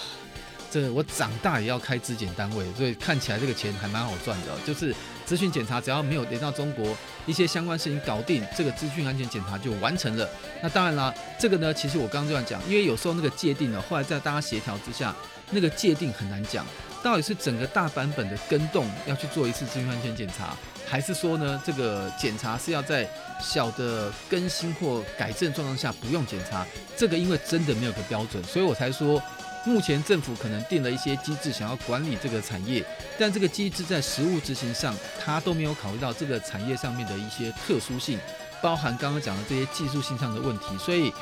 [0.69, 4.57] 这我长大也要开质检单位，所以看起来这个钱还蛮好赚的。
[4.65, 4.95] 就是
[5.31, 6.93] 资讯检查只要没有连到中国，
[7.25, 10.29] 一些相关事情搞定，这个资讯安全检查就完成了。
[10.61, 15.15] 那当然啦，这个呢，其实我刚刚这样讲，因为有时候那个界定呢，后来在大家协调之下，
[15.51, 16.65] 那个界定很难讲，
[17.01, 20.53] 到底是整个大版本的更动要去做一次资讯安全检查，
[20.85, 23.09] 还是说呢，这个检查是要在
[23.41, 26.67] 小的更新或改正状况下不用检查？
[26.97, 29.23] 这个因为真的没有个标准，所以我才说。
[29.63, 32.83] 目前政府可能定了一些机制，想要管理这个产业，
[33.19, 38.17] 但这个机制在实务执行上，它都没有考虑到这个产业上面的一些特殊性，
[38.61, 40.77] 包含刚刚讲的这些技术性上的问题。
[40.79, 41.13] 所以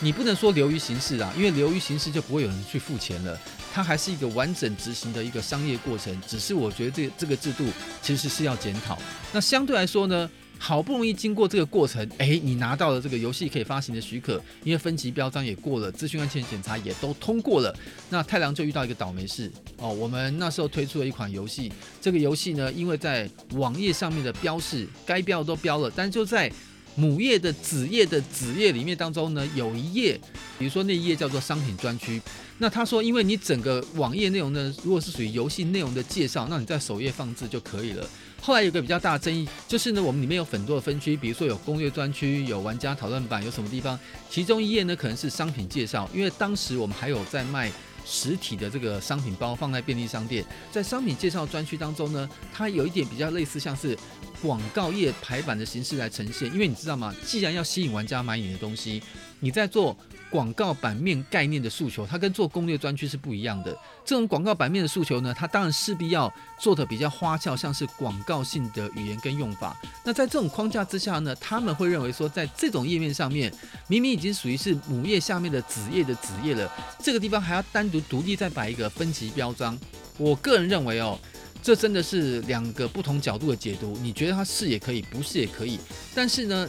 [0.00, 3.38] 你不能说流于形式啊，因为流于形式就不会有人去付钱了。
[3.72, 6.18] 它还是一个完整执行的一个商业过程。
[6.26, 7.64] 只是我觉得这这个制度
[8.02, 8.98] 其实是要检讨。
[9.32, 10.30] 那相对来说呢？
[10.58, 17.74] 好不容易经过这个过程，诶，你拿到了这个游戏可以发行的许可，因为分级标章也过了，资讯安全检查也都通过了。
[18.10, 26.50] 那太郎就遇到一个倒霉事哦，我们那时候推出了一款游戏，这个游戏呢，因为在网页上面的标示该标的都标了，但就在
[26.96, 30.18] 母页的子页的子页里面当中呢，有一页，
[30.58, 32.20] 比如说那一页叫做商品专区。
[32.58, 38.08] 那他说，因为你整个网页内容呢，如果是属于游戏内容的介绍，那你在首页放置就可以了。
[38.40, 43.98] 后来有个比较大的争议，就是呢，我们里面有很多的分区，比如说有攻略专区、有玩家讨论版，有什么地方？
[44.30, 47.70] 其中一页呢，可能是商品介绍，因为当时我们还有在卖
[48.06, 53.98] 实体的这个商品包，放在便利商店，在商品介绍专区当中呢，它有一点比较类似像是
[54.40, 57.14] 广告页排版的形式来呈现，因为你知道吗？
[57.24, 59.02] 既然要吸引玩家买你的东西，
[59.40, 59.96] 你在做。
[60.30, 63.76] 广告版面概念的诉求，它跟做攻略专区是不一样的。
[64.04, 69.76] 这种广告版面的诉求呢，它当然势必要做的比较花俏，像是广告性的语言跟用法。
[70.04, 73.52] 那在这种框架之下呢，他们会认为说，在这种页面上面，
[73.88, 76.70] 明明已经属于是母页下面的子页的子页了，
[77.02, 79.78] 这个地方还要单独独立再摆一个分级标章。
[80.18, 81.18] 我个人认为哦，
[81.62, 83.96] 这真的是两个不同角度的解读。
[84.02, 85.78] 你觉得它是也可以，不是也可以。
[86.14, 86.68] 但是呢，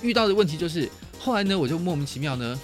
[0.00, 0.88] 遇到的问题就是。
[1.18, 2.58] 后来呢，我就莫名其妙呢，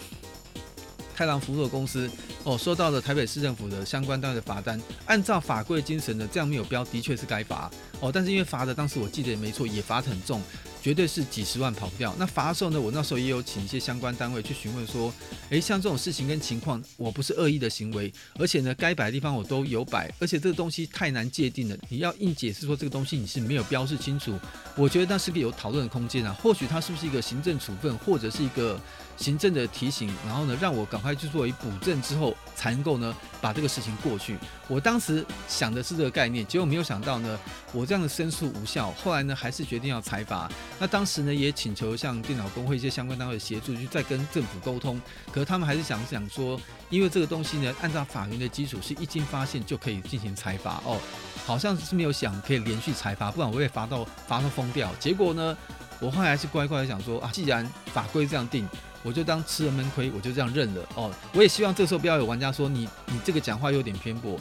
[1.14, 2.10] 太郎福乐公司
[2.44, 8.10] 哦，收到了台北市政府的相关单位的罚单，按照法规精神呢，这样没有标，的确是该罚哦。
[8.12, 10.40] 但是因为罚的当时我记得也没错，也罚得很重。
[10.84, 12.14] 绝对是几十万跑不掉。
[12.18, 15.10] 那罚的时候呢，我那时候也有请一些相关单位去询问说，
[15.48, 24.38] 诶，像这种事情跟情况，我不是恶意的行为，而且呢，该摆的地方我都有摆，而且这个东西太难界定了，你要硬解释说这个东西你是没有标示清楚，
[24.76, 26.36] 我觉得那是个有讨论的空间啊。
[26.42, 28.78] 或许它是不是一个行政处分，或者是一个
[29.16, 34.36] 行政的提醒，然后呢，让我赶快去做一补正之后，才能够呢把这个事情过去。
[34.66, 37.38] 我当时想的是这个概念，结果没有想到呢，
[37.72, 40.50] 我这样的申诉无效，后来呢，还是决定要裁罚。
[40.78, 45.00] 那当时呢，也请求像电脑工会一些相关单位协助，去再跟政府沟通。
[45.30, 46.60] 可是他们还是想想说，
[46.90, 50.98] 因为这个东西呢，按照法源的基础，是一经发现就可以进行裁罚哦。
[51.46, 54.90] 好像是没有想可以连续裁罚，不然我会罚到罚到疯掉。
[54.98, 55.56] 结果呢，
[56.00, 58.66] 我后来还是乖乖的想说啊，既然法规这样定，
[59.04, 61.14] 我就当吃了闷亏，我就这样认了哦。
[61.32, 64.36] 我也希望这时候不要有玩家说你你这个讲话有点偏颇。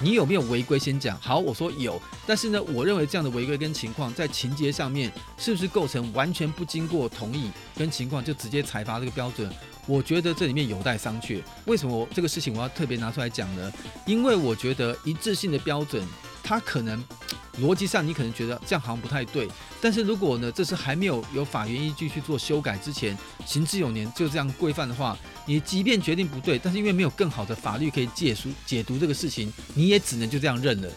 [0.00, 0.78] 你有没有违规？
[0.78, 9.50] 先讲好，我说有，但是呢，我认为这样的违规跟情况在情节上面是不是构成完全不经过同意跟情况就直接裁罚这个标准？
[9.86, 11.42] 我觉得这里面有待商榷。
[11.64, 13.72] 为什么我这个事情我要特别拿出来讲呢？
[14.06, 16.06] 因为我觉得一致性的标准，
[16.44, 17.02] 它可能。
[17.60, 19.48] 逻辑上，你可能觉得这样好像不太对，
[19.80, 30.88] 但是如果呢，这是还没有有法源依据去做修改之前，行之有年就这样规范的话，你即便决定不对，但是因为没有更好的法律可以解书解读这个事情，你也只能就这样认了。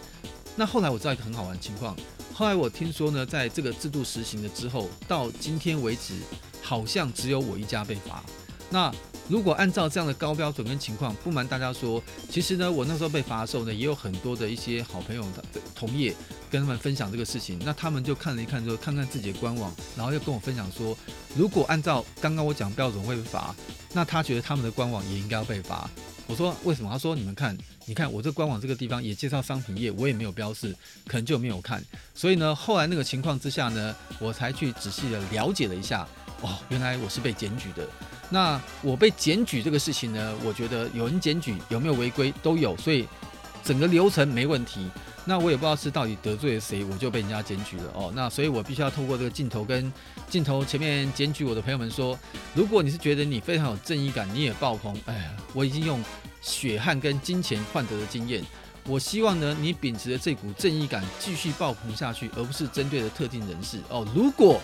[0.55, 1.95] 那后来我知道一个很好玩的情况，
[2.33, 6.15] 后来我听说呢，在这个制度实行了之后，到今天为止，
[6.61, 8.23] 好像只有我一家被罚。
[8.69, 8.93] 那
[9.31, 15.41] 如果按照这样的高标准跟情况，不瞒大家说，其实呢，我那时候被罚的时候呢，也有很多的一些好朋友的
[15.73, 16.13] 同业
[16.49, 20.97] 跟他们分享这个事情，那他们就看了一看之后，看看自己的官网，然后又跟我分享说，
[21.33, 23.55] 如果按照刚刚我讲标准会被罚，
[23.93, 25.89] 那他觉得他们的官网也应该要被罚。
[26.27, 26.89] 我说为什么？
[26.91, 30.75] 他说你们看，你看我这官网这个地方也介绍商品页，我也没有标示，
[31.07, 31.81] 可能就没有看。
[32.13, 36.05] 所以呢，后来那个情况之下呢，我才去仔细的了解了一下，
[36.41, 37.87] 哦，原来我是被检举的。
[38.33, 43.05] 那我被检举这个事情呢，我觉得有人检举有没有违规都有，所以
[43.61, 44.89] 整个流程没问题。
[45.25, 48.11] 那我也不知道是到底得罪了谁，我就被人家检举了哦。
[48.15, 49.91] 那所以我必须要透过这个镜头跟
[50.29, 52.17] 镜头前面检举我的朋友们说，
[52.55, 56.01] 如果你是觉得你非常有正义感，你也爆棚，哎呀，我已经用
[56.39, 58.41] 血汗跟金钱换得的经验，
[58.87, 64.07] 我希望呢，你秉持着这股正义感继续爆棚下去，而不是针对的特定人士哦。
[64.15, 64.59] 如果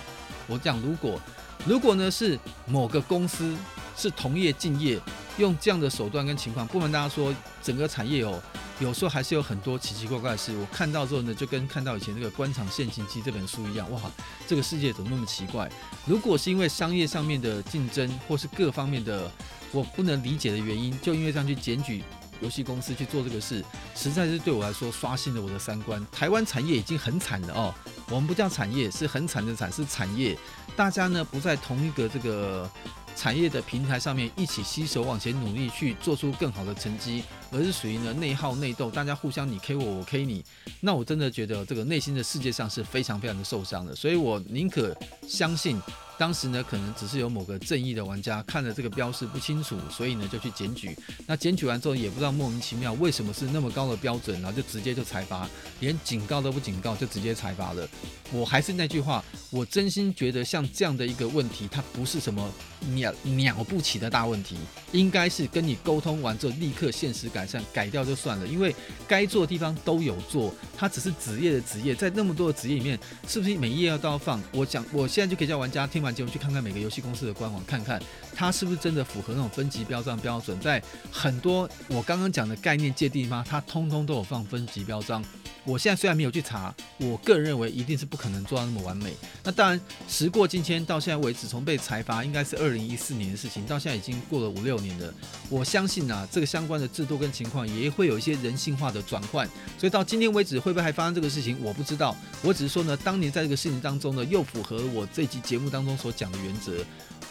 [0.48, 1.20] 我讲如果。
[1.68, 3.54] 如果呢是某个公司
[3.98, 4.98] 是同业竞业，
[5.38, 8.42] 用这样的手段跟情况，不瞒大家说，整个产业哦，
[8.80, 10.56] 有时候还是有很多奇奇怪怪的事。
[10.56, 14.00] 我看到之后呢，就跟看到以前那个《官场现形记》这本书一样，哇，
[14.48, 15.70] 这个世界怎么那么奇怪？
[16.06, 19.30] 如果是因为商业上面的竞争，或是各方面的
[19.74, 22.02] 我不能理解的原因，就因为这样去检举。
[22.40, 23.66] 游戏公司去做这个事，
[23.96, 26.06] 实在是对我来说刷新了我的三观。
[26.12, 27.74] 台湾产业已经很惨了哦，
[28.10, 30.38] 我们不叫产业，是很惨的惨，是产业。
[30.76, 32.70] 大家呢不在同一个这个
[33.16, 40.44] 产业的平台上面一起携手往前努力去做出更好的成绩，而是属于呢内耗内斗，大家互相你 K 我，我 K 你。
[40.82, 44.96] 那我真的觉得这个内心的世界上是非常非常的受伤的，所以我宁可
[45.28, 45.82] 相信。
[46.20, 50.98] 当时呢，可能只是有某个正义的玩家看了这个标示不清楚，所以呢就去检举。
[51.28, 55.48] 那检举完之后，也不知道莫名其妙为什么是那么高的标准，然后就直接就裁罚，
[55.80, 57.88] 连警告都不警告就直接裁罚了。
[58.32, 62.52] 我还是那句话，我真心觉得像这样的一个问题，它不是什么
[62.96, 64.58] 了了不起的大问题，
[64.94, 68.48] 应该是跟你沟通完之后立刻现实改善，改掉就算了。
[68.48, 68.76] 因为
[69.08, 74.42] 该做的地方都有做，它只是职业的职业，在那么多的职业里面，是不是每一页要都要放？
[74.52, 76.14] 我讲，我现在就可以叫玩家听完。
[76.14, 78.02] 节目去看看每个游戏公司的官网，看看
[78.34, 80.60] 它是不是真的符合那种分级标章标准。
[80.60, 80.82] 在
[81.12, 83.46] 很多我刚刚讲的概念界定吗？
[83.48, 85.24] 它通通都有放分级标章。
[85.68, 89.14] 我现在虽然没有去查，我个人认为一定是不可能做到那么完美。
[89.44, 95.14] 那当然，时过境迁，到现在为止，从被裁罚应该是二零一四年的事情，到现在已经过了五六年了。
[95.50, 99.46] 我相信啊，这个相关的制度跟情况也会有一些人性化的转换。
[99.78, 102.16] 所以到今天为止，会不会还发生这个事情，我不知道。
[102.42, 106.72] 我只是说呢，当年在这个事情当中呢，又符合我这集节目当中所讲的原则。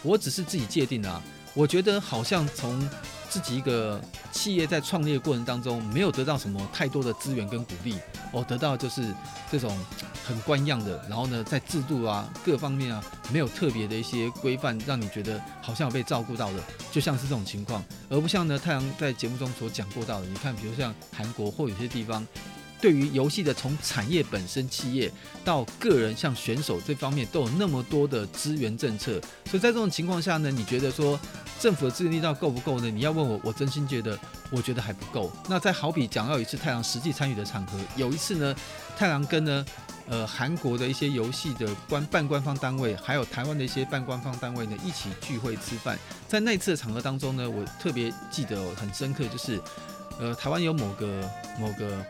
[0.03, 1.19] 我只是自己界定啊，
[1.53, 2.87] 我觉得好像从。
[3.29, 3.99] 自己一个
[4.31, 7.93] 企业在创业过程当中没有得到什么太多的资源跟鼓励，
[8.31, 9.13] 我得到就是
[9.51, 9.77] 这种
[10.25, 22.25] 很官样的，然后呢，在制度啊各方面啊没有特别的一些规范，让你觉得好像有被照顾到的，就像是这种情况，而不像呢太阳在节目中所讲过到的，你看，比如像韩国或有些地方，
[22.81, 25.11] 对于游戏的从产业本身企业
[25.43, 31.19] 到个人像选手这方面都有那么多的资源政策，所以在这种情况下呢，你觉得说？
[31.59, 32.87] 政府的资源力道够不够呢？
[32.87, 34.15] 你要问我，我真心觉得，
[34.51, 35.31] 我觉得还不够。
[35.49, 38.55] 那再好比讲到一次太阳实际参与的场合，有一次呢，
[38.95, 39.65] 太阳跟呢，
[40.07, 45.97] 呃，韩国的一些游戏的官半官方单位，还有台湾的一些半官方单位呢，一起聚会吃饭。
[46.27, 49.59] 在那次的场合当中呢，我特别记得很深刻，就是，
[50.19, 51.27] 呃，台湾有某个
[51.59, 52.05] 某个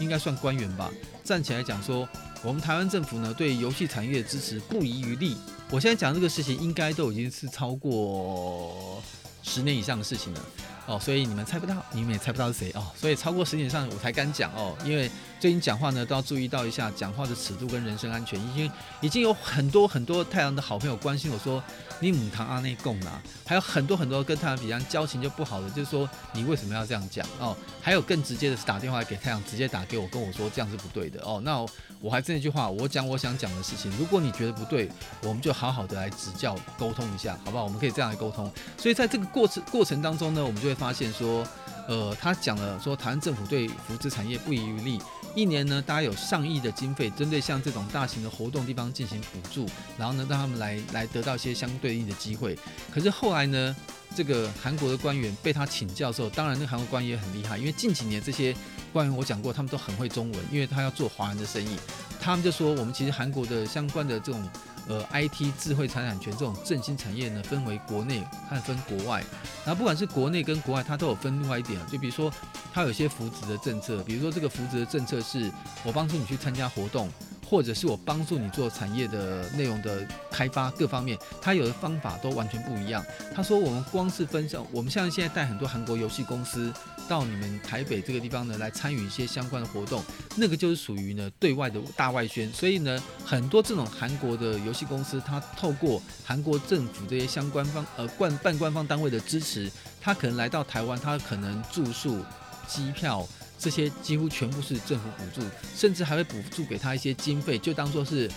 [0.00, 0.90] 应该算官员吧，
[1.22, 2.08] 站起来讲说，
[2.42, 5.36] 我们台湾政府呢，对游戏产业的支持不遗余力。
[5.70, 9.02] 我现在讲这个事情，应该都已经是超过
[9.42, 10.40] 十年以上的事情了
[10.86, 15.10] 哦，所以你们猜不到，你们也猜不到是谁哦，所以超过十点上我才敢讲哦，因为。
[15.40, 18.40] 最近讲话呢，都要注意到一下讲话的尺度跟人身安全。
[18.40, 18.72] 已经
[19.02, 21.62] 已经有很多很多太阳的好朋友关心我说，
[22.00, 27.54] 你母堂阿内贡啊，还有很多很多跟太阳比较交情就不好的，就是说你为什么要这样讲哦？
[27.82, 31.42] 还有更直接的是打电话给太阳，直接打给我跟我说这样是不对的哦。
[31.44, 31.60] 那，
[32.00, 33.92] 我还是那句话，我讲我想讲的事情。
[33.98, 34.90] 如果你觉得不对，
[35.24, 37.64] 我们就好好的来指教沟通一下，好不好？
[37.64, 38.50] 我们可以这样来沟通。
[38.78, 41.46] 所以在这个过程过程当中呢，我们就发现说。
[41.86, 44.98] 呃，他讲了说，台湾政府对扶植产业不遗余力，
[45.34, 49.68] 一年呢，大概有上亿的经费，针对像这种大型的活动地方进行补助，
[49.98, 52.58] 然后呢，让他们来来得到一些相对应的机会。
[52.90, 53.76] 可是后来呢，
[54.16, 58.56] 这个韩国的官员被他请教的时候，当然那韩国官员也很厉害，因为近几年这些
[58.90, 61.76] 官员我讲过，他们都很会中文，因为他要做华人的生意，
[62.18, 64.42] 他们就说我们其实韩国的相关的这种。
[64.88, 69.24] 呃，IT 智慧财产权这种振兴产业呢，分为国内和分国外。
[69.66, 71.78] 那不管是国内跟国外，它都有分另外一点。
[71.86, 72.32] 就比如说，
[72.72, 75.50] 它有些扶植的政策，比如说这个扶植的政策是，
[75.84, 77.08] 我帮助你去参加活动。
[77.46, 83.04] 或者是我帮助你做产业的内容的开发各方面，他有的方法都完全不一样。
[83.34, 86.72] 他说我们光是分享，我们像现在带很多韩国游戏公司
[87.08, 90.02] 到你们台北这个地方呢，来参与一些相关的活动，
[90.36, 92.52] 那个就是属于呢对外的大外宣。
[92.52, 102.24] 所以呢，很多这种韩国的游戏公司，他透过韩国政府这些相关方呃官半官方单位的支持，他可能来到台湾，他可能住宿、
[102.66, 103.26] 机票。
[103.56, 105.40] 这些几乎全部是政府补助，
[105.74, 108.28] 甚至还会补助给他一些经费，就当做是，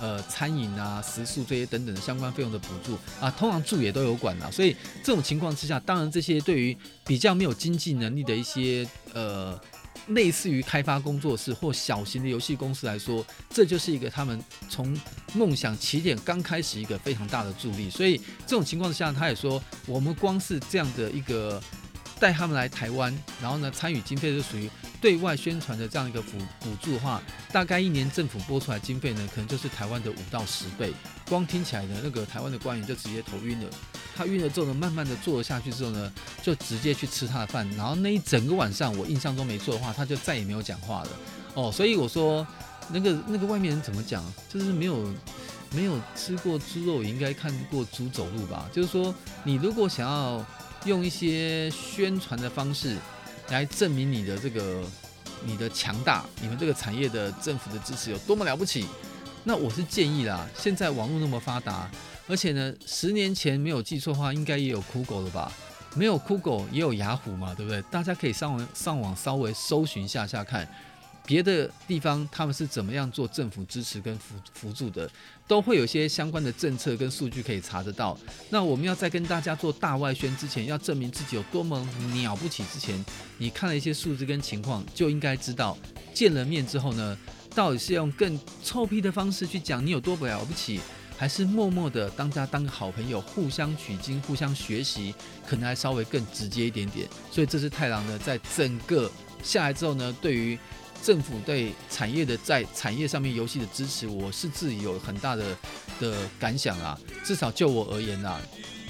[0.00, 3.30] 呃，餐饮啊、食宿这些等等的相关费用的补助啊。
[3.30, 9.58] 通常住也都有管啊，所以这种情况之下，当然这些对于比较没有经济能力的一些呃，
[10.08, 14.38] 类似于开发工作室或小型的游戏公司来说，这就是一个他们
[14.68, 14.98] 从
[15.34, 17.88] 梦想起点刚开始一个非常大的助力。
[17.88, 21.62] 所以这种情况之下，他也说，我们光是这样的一个。
[22.18, 30.92] 带他们来台湾，然后呢，参与经费是属于对外宣传的这样一个补补助的话，大概一年政府拨出来经费呢，可能就是台湾的五到十倍。
[31.28, 33.68] 光听起来呢，那个台湾的官员就直接头晕了。
[34.16, 36.10] 他晕了之后呢，慢慢的坐了下去之后呢，
[36.42, 37.68] 就直接去吃他的饭。
[37.76, 41.08] 然后那一整个晚上，我印象中没错的话，他就再也没有讲话了。
[41.52, 42.46] 哦，所以我说，
[42.88, 45.12] 那个那个外面人怎么讲，就是没有
[45.72, 48.70] 没有吃过猪肉，应该看过猪走路吧？
[48.72, 49.14] 就是说，
[49.44, 50.42] 你如果想要。
[50.86, 52.96] 用一些宣传的方式
[53.48, 54.82] 来证明你的这个
[55.44, 58.86] 你的强大，你们这个产业的政府的支持有多么了不起。
[59.44, 61.90] 那我是建议啦，现在网络那么发达，
[62.26, 65.52] 而且呢，十年前没有记错的话，应该也有酷狗了吧？
[65.94, 67.80] 没有酷狗也有雅虎嘛，对不对？
[67.82, 70.68] 大家可以上网上网稍微搜寻下下看。
[71.24, 75.10] 别的地方他们是怎么样做政府支持跟辅辅助的，
[75.48, 78.18] 都会有些相关的政策跟数据可以查得到。
[78.50, 81.78] 那我们要在跟大家做大外宣之前，要证明自己有多么
[82.14, 83.04] 了不起之前，
[83.38, 85.76] 你看了一些数字跟情况，就应该知道
[86.12, 87.16] 见了面之后呢，
[87.54, 90.80] 到底是用更臭屁的方式去讲你有多么了不起，
[91.16, 95.14] 还是默默的当家当个好朋友，互相取经、互相学习，
[95.46, 97.08] 可能还稍微更直接一点点。
[97.30, 99.10] 所以这是太郎呢，在整个
[99.42, 100.58] 下来之后呢，对于
[101.02, 105.56] 政府对产业的在产业上面游戏的支持，我是自己有很大的
[106.00, 106.98] 的感想啊。
[107.24, 108.40] 至少就我而言啊，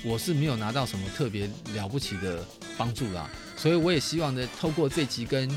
[0.04, 2.44] 我是没有拿到什么特别了不起的
[2.76, 3.28] 帮助啦。
[3.56, 5.48] 所以我也希望呢，透过这集跟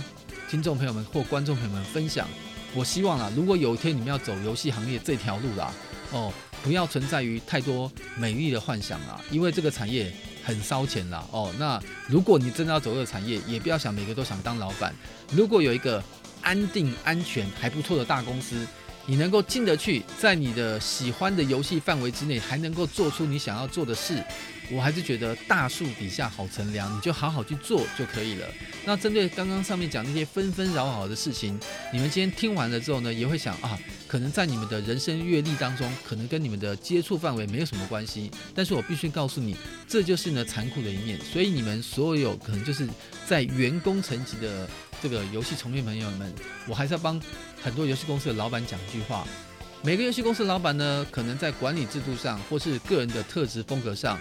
[0.50, 2.28] 听众朋友们或观众朋友们分享，
[2.74, 5.74] 我希望啊，如果有一天你们要走游戏行业这条路啦，
[6.12, 6.34] 哦，
[6.64, 10.12] 不要存在于太多美丽的幻想啦，因为这个产业
[10.44, 11.24] 很烧钱啦。
[11.32, 14.96] 哦，那如果你真的要走这个产业，也不要想每个都想当老板。
[15.32, 16.04] 如果有一个
[16.42, 18.66] 安定、安全还不错的大公司，
[19.06, 24.24] 你能够进得去，在你的喜欢的游戏范围之内，还能够做出你想要做的事。
[24.72, 28.48] 我还是觉得大树底下好乘凉，你就好好去做就可以了。
[28.86, 31.60] 那针对刚刚上面讲那些纷纷扰扰的事情，
[31.92, 33.76] 你们今天听完了之后呢，也会想啊，
[34.08, 38.30] 可能在你们的人生阅历当中，可能跟你们的接触范围没有什么关系。
[38.54, 41.20] 但是我必须告诉你，这就是呢残酷的一面。
[41.22, 42.88] 所以你们所有可能就是
[43.28, 44.70] 在员工层级的
[45.02, 46.34] 这个游戏从业朋友们，
[46.68, 47.22] 我还是要帮
[47.62, 49.28] 很多游戏公司的老板讲一句话：
[49.82, 54.20] 每个游戏公司老板呢，可能在管理制度上或是个人的特质风格上。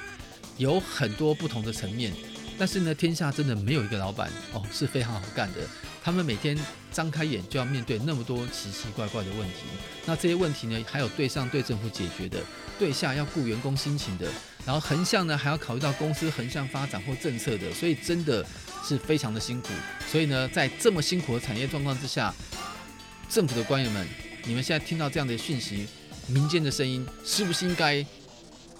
[0.56, 2.12] 有很多不同的层面，
[2.58, 5.60] 但是呢，天下真的没有一个老板哦是非常好干的。
[6.02, 6.58] 他们每天
[6.90, 9.58] 张开眼就要面对那么多奇奇怪怪的问题，
[10.04, 12.40] 那这些问题呢，还有对上对政府解决的，
[12.76, 14.26] 对下要顾员工心情的，
[14.66, 18.44] 然后横向呢还要考虑到公司横向发展或政策的，所以真的
[18.84, 19.68] 是非常的辛苦。
[20.10, 22.34] 所以呢，在这么辛苦的产业状况之下，
[23.28, 24.06] 政府的官员们，
[24.44, 25.86] 你们现在听到这样的讯息，
[26.26, 28.04] 民间的声音是不是应该？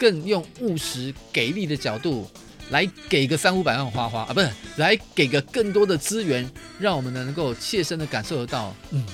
[0.00, 2.30] 更用务实给力的角度
[2.70, 9.04] 来给个三五百万花花啊，不是来给个更多的资源，让我们呢能够切身的感受得到，嗯，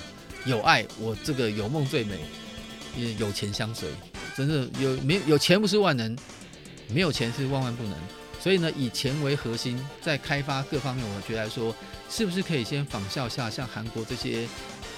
[0.44, 2.18] 有爱，我这个有梦最美，
[2.98, 3.88] 也有钱相随，
[4.36, 6.14] 真的有没有，有钱不是万能，
[6.88, 7.94] 没有钱是万万不能，
[8.44, 11.74] 所以呢，以钱为核心，在开发各方面，我觉得来说，
[12.10, 14.46] 是不是可以先仿效下像韩国这些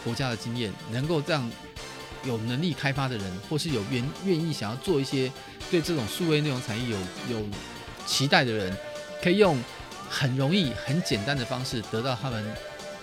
[0.03, 1.49] 国家的经验，能够让。
[2.25, 5.31] 有能力开发的人，或是有愿愿意想要做一些
[5.71, 6.99] 对这种数位内容产业有
[7.37, 7.47] 有
[8.05, 8.77] 期待的人，
[9.23, 9.57] 可以用
[10.11, 12.45] 很容易、很简单的方式得到他们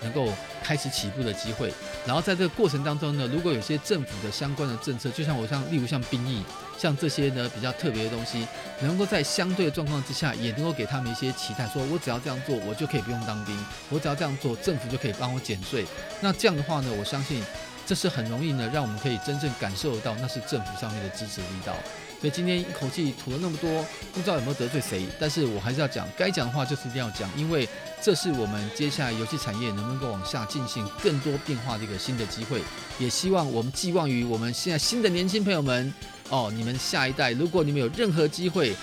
[0.02, 0.28] 能够
[0.62, 1.72] 开始起步的机会。
[2.06, 6.42] 然后在这个过程当中呢，如果有些政府的相关的政策，就像我像例如像兵役，
[6.78, 8.46] 像这些呢比较特别的东西，
[8.80, 13.56] 能够在相对的状况之下，也能够给他们一些期待，说我只要这样做，我就可以不用当兵；
[13.90, 15.84] 我只要这样做，政府就可以帮我减税。
[16.20, 17.42] 那这样的话呢，我相信。
[17.86, 21.74] 这是很容易呢，让我们可以真正感受得到，那是政府上面的支持力道。
[22.24, 27.68] 所以今天一口气吐了那么多，不知道有没有得罪谁，但是我还是要讲，该讲的话就是一定要讲，因为
[28.00, 32.62] 这是我们接下来游戏产业能不能够往下进行更多变化的一个新的机会。
[32.98, 35.92] 也希望我们寄望于我们现在新的年轻朋友们
[36.30, 38.74] 哦，你们下一代，如果你们有任何机会，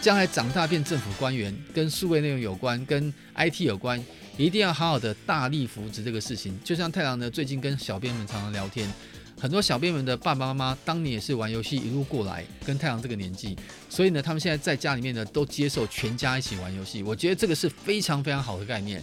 [0.00, 4.02] 将来长大变政府官员，跟数位内容有关，跟 IT 有关。
[4.38, 8.88] 一定要好好的大力扶持这个事情，就像太郎呢，最近跟小编们常常聊天，
[9.40, 13.56] 很多小编们的爸爸妈妈当年也是玩游戏一路过来，跟太阳这个年纪，
[13.88, 19.02] 所以呢，他们现在在家里面呢都接受全家一起玩游戏，我觉得这个是非常非常好的概念。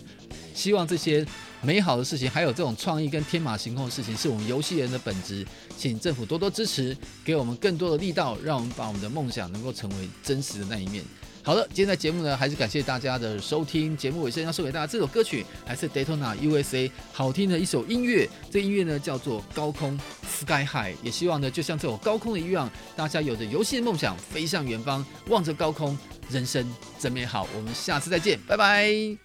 [0.54, 1.26] 希望这些
[1.62, 5.46] 美好的事情，还有这种创意跟天马行空的事情，是我们游戏人的本质，
[5.78, 11.04] 请政府多多支持，给我们更多的力道，让我们把我们的梦想能够成为真实的那一面。
[11.46, 13.96] 好了，今天的节目呢，还是感谢大家的收听。
[13.96, 18.28] 节目尾声要送给大家这首歌曲，还是 Daytona USA 好听的一首音乐。
[18.50, 19.96] 这音乐呢叫做《高空
[20.28, 25.96] Sky High》，也希望呢，就像这首高空的一样，大家有着游戏的梦想，飞向远方，望着高空，
[26.32, 26.68] 人生
[26.98, 27.48] 真美好。
[27.56, 29.25] 我们下次再见，拜拜。